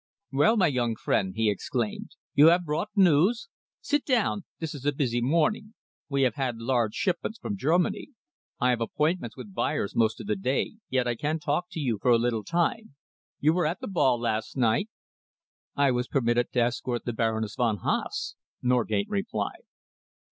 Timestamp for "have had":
6.23-6.57